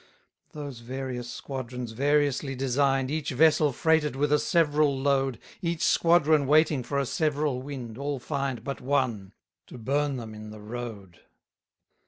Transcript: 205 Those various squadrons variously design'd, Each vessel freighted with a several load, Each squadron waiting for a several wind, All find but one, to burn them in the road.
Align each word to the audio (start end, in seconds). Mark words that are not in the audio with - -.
205 0.53 0.53
Those 0.67 0.79
various 0.79 1.29
squadrons 1.29 1.91
variously 1.91 2.55
design'd, 2.55 3.11
Each 3.11 3.29
vessel 3.29 3.71
freighted 3.71 4.15
with 4.15 4.31
a 4.33 4.39
several 4.39 4.99
load, 4.99 5.37
Each 5.61 5.83
squadron 5.83 6.47
waiting 6.47 6.81
for 6.81 6.97
a 6.97 7.05
several 7.05 7.61
wind, 7.61 7.99
All 7.99 8.17
find 8.17 8.63
but 8.63 8.81
one, 8.81 9.33
to 9.67 9.77
burn 9.77 10.17
them 10.17 10.33
in 10.33 10.49
the 10.49 10.59
road. 10.59 11.19